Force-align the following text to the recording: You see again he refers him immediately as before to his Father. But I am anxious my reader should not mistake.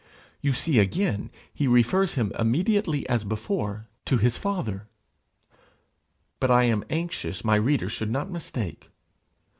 You 0.41 0.53
see 0.53 0.79
again 0.79 1.29
he 1.53 1.67
refers 1.67 2.15
him 2.15 2.31
immediately 2.39 3.07
as 3.07 3.23
before 3.23 3.85
to 4.05 4.17
his 4.17 4.35
Father. 4.35 4.87
But 6.39 6.49
I 6.49 6.63
am 6.63 6.83
anxious 6.89 7.45
my 7.45 7.57
reader 7.57 7.87
should 7.87 8.09
not 8.09 8.27
mistake. 8.31 8.89